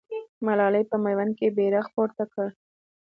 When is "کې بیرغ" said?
1.39-1.85